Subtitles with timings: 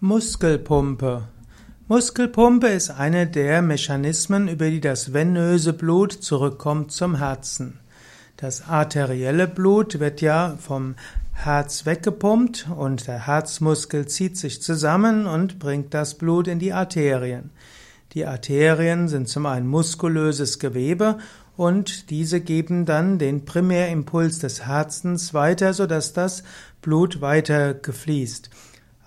[0.00, 1.24] Muskelpumpe.
[1.88, 7.80] Muskelpumpe ist eine der Mechanismen, über die das venöse Blut zurückkommt zum Herzen.
[8.36, 10.94] Das arterielle Blut wird ja vom
[11.32, 17.50] Herz weggepumpt und der Herzmuskel zieht sich zusammen und bringt das Blut in die Arterien.
[18.12, 21.18] Die Arterien sind zum einen muskulöses Gewebe
[21.56, 26.44] und diese geben dann den Primärimpuls des Herzens weiter, sodass das
[26.82, 28.48] Blut weiter gefließt.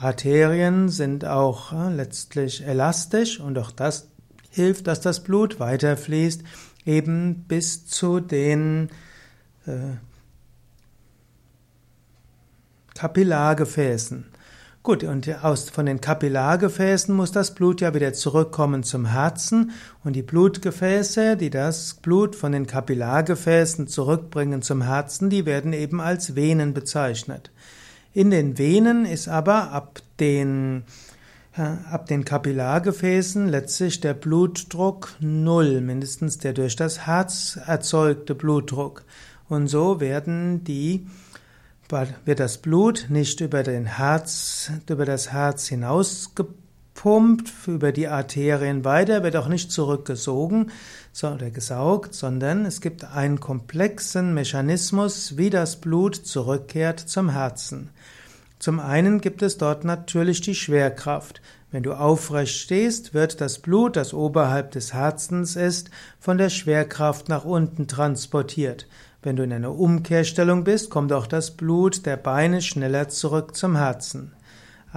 [0.00, 4.08] Arterien sind auch äh, letztlich elastisch und auch das
[4.50, 6.42] hilft, dass das Blut weiterfließt,
[6.84, 8.90] eben bis zu den
[9.66, 9.96] äh,
[12.94, 14.26] Kapillargefäßen.
[14.84, 20.14] Gut, und aus, von den Kapillargefäßen muss das Blut ja wieder zurückkommen zum Herzen und
[20.14, 26.36] die Blutgefäße, die das Blut von den Kapillargefäßen zurückbringen zum Herzen, die werden eben als
[26.36, 27.50] Venen bezeichnet.
[28.12, 30.84] In den Venen ist aber ab den,
[31.54, 39.04] ab den Kapillargefäßen letztlich der Blutdruck null, mindestens der durch das Herz erzeugte Blutdruck.
[39.48, 41.06] Und so werden die,
[42.24, 46.67] wird das Blut nicht über den Herz, über das Herz hinausgepumpt,
[46.98, 50.72] pumpt über die Arterien weiter, wird auch nicht zurückgesogen
[51.22, 57.90] oder gesaugt, sondern es gibt einen komplexen Mechanismus, wie das Blut zurückkehrt zum Herzen.
[58.58, 61.40] Zum einen gibt es dort natürlich die Schwerkraft.
[61.70, 67.28] Wenn du aufrecht stehst, wird das Blut, das oberhalb des Herzens ist, von der Schwerkraft
[67.28, 68.88] nach unten transportiert.
[69.22, 73.76] Wenn du in einer Umkehrstellung bist, kommt auch das Blut der Beine schneller zurück zum
[73.76, 74.32] Herzen.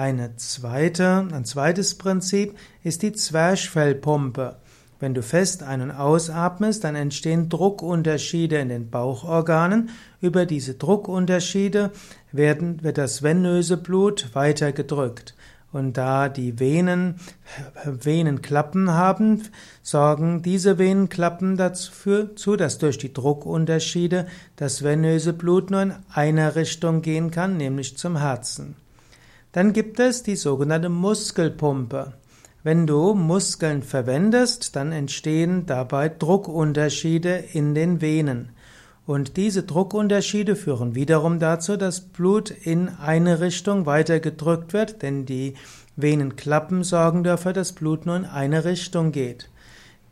[0.00, 4.56] Eine zweite, ein zweites Prinzip ist die Zwerchfellpumpe.
[4.98, 9.90] Wenn du fest ein- und ausatmest, dann entstehen Druckunterschiede in den Bauchorganen.
[10.22, 11.90] Über diese Druckunterschiede
[12.32, 15.34] werden, wird das venöse Blut weiter gedrückt.
[15.70, 17.16] Und da die Venen
[17.84, 19.42] Venenklappen haben,
[19.82, 27.02] sorgen diese Venenklappen dazu, dass durch die Druckunterschiede das venöse Blut nur in einer Richtung
[27.02, 28.76] gehen kann, nämlich zum Herzen.
[29.52, 32.12] Dann gibt es die sogenannte Muskelpumpe.
[32.62, 38.50] Wenn du Muskeln verwendest, dann entstehen dabei Druckunterschiede in den Venen.
[39.06, 45.26] Und diese Druckunterschiede führen wiederum dazu, dass Blut in eine Richtung weiter gedrückt wird, denn
[45.26, 45.54] die
[45.96, 49.50] Venenklappen sorgen dafür, dass Blut nur in eine Richtung geht.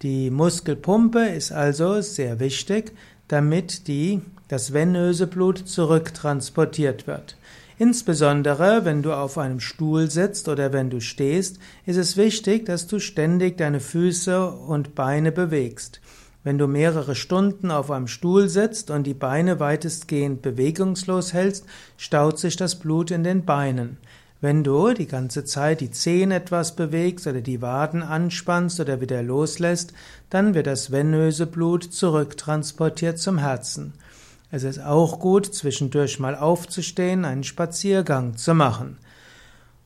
[0.03, 2.93] Die Muskelpumpe ist also sehr wichtig,
[3.29, 7.37] damit die, das venöse Blut zurücktransportiert wird.
[7.79, 12.89] Insbesondere, wenn du auf einem Stuhl sitzt oder wenn du stehst, ist es wichtig, dass
[12.89, 16.01] du ständig deine Füße und Beine bewegst.
[16.43, 22.41] Wenn du mehrere Stunden auf einem Stuhl sitzt und die Beine weitestgehend bewegungslos hältst, staut
[22.41, 23.99] sich das Blut in den Beinen.
[24.41, 29.23] Wenn du die ganze Zeit die Zehen etwas bewegst oder die Waden anspannst oder wieder
[29.23, 29.93] loslässt,
[30.31, 33.95] dann wird das venöse Blut zurücktransportiert zum Herzen.
[34.51, 38.97] Es ist auch gut, zwischendurch mal aufzustehen, einen Spaziergang zu machen.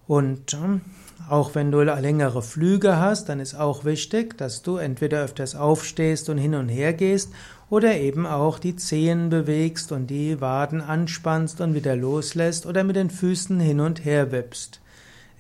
[0.07, 0.83] Und ähm,
[1.29, 6.29] auch wenn du längere Flüge hast, dann ist auch wichtig, dass du entweder öfters aufstehst
[6.29, 7.33] und hin und her gehst
[7.71, 12.97] oder eben auch die Zehen bewegst und die Waden anspannst und wieder loslässt oder mit
[12.97, 14.81] den Füßen hin und her wippst.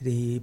[0.00, 0.43] Die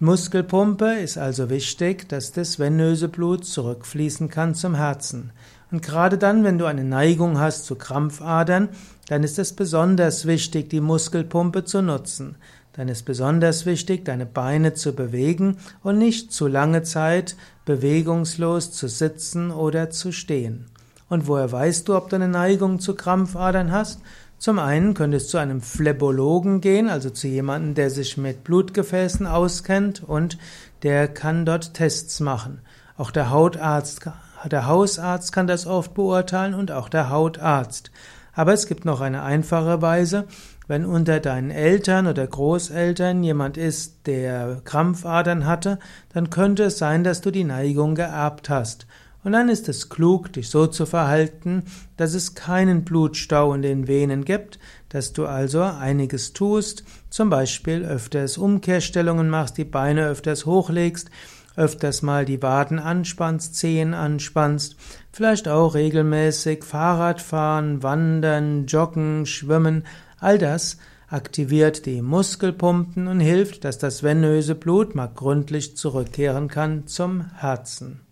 [0.00, 5.30] Muskelpumpe ist also wichtig, dass das venöse Blut zurückfließen kann zum Herzen.
[5.70, 8.70] Und gerade dann, wenn du eine Neigung hast zu Krampfadern,
[9.08, 12.34] dann ist es besonders wichtig, die Muskelpumpe zu nutzen.
[12.72, 18.88] Dann ist besonders wichtig, deine Beine zu bewegen und nicht zu lange Zeit bewegungslos zu
[18.88, 20.66] sitzen oder zu stehen.
[21.08, 24.00] Und woher weißt du, ob du eine Neigung zu Krampfadern hast?
[24.44, 29.26] Zum einen könntest du zu einem Phlebologen gehen, also zu jemandem, der sich mit Blutgefäßen
[29.26, 30.36] auskennt und
[30.82, 32.60] der kann dort Tests machen.
[32.98, 34.06] Auch der Hautarzt
[34.44, 37.90] der Hausarzt kann das oft beurteilen und auch der Hautarzt.
[38.34, 40.26] Aber es gibt noch eine einfache Weise.
[40.68, 45.78] Wenn unter deinen Eltern oder Großeltern jemand ist, der Krampfadern hatte,
[46.12, 48.86] dann könnte es sein, dass du die Neigung geerbt hast.
[49.24, 51.64] Und dann ist es klug, dich so zu verhalten,
[51.96, 54.58] dass es keinen Blutstau in den Venen gibt,
[54.90, 61.10] dass du also einiges tust, zum Beispiel öfters Umkehrstellungen machst, die Beine öfters hochlegst,
[61.56, 64.76] öfters mal die Waden anspannst, Zehen anspannst,
[65.10, 69.84] vielleicht auch regelmäßig Fahrrad fahren, wandern, joggen, schwimmen,
[70.18, 70.76] all das
[71.08, 78.03] aktiviert die Muskelpumpen und hilft, dass das venöse Blut mal gründlich zurückkehren kann zum Herzen.